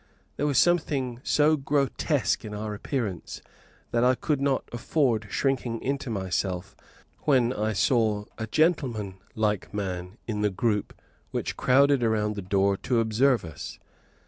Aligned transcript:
There 0.35 0.47
was 0.47 0.57
something 0.57 1.19
so 1.21 1.55
grotesque 1.55 2.43
in 2.43 2.55
our 2.55 2.73
appearance 2.73 3.39
that 3.91 4.03
I 4.03 4.15
could 4.15 4.41
not 4.41 4.67
avoid 4.73 5.27
shrinking 5.29 5.79
into 5.79 6.09
myself 6.09 6.75
when 7.25 7.53
I 7.53 7.73
saw 7.73 8.25
a 8.39 8.47
gentleman 8.47 9.19
like 9.35 9.71
man 9.75 10.17
in 10.25 10.41
the 10.41 10.49
group 10.49 10.99
which 11.29 11.55
crowded 11.55 12.01
round 12.01 12.33
the 12.35 12.41
door 12.41 12.77
to 12.77 12.99
observe 12.99 13.45
us. 13.45 13.77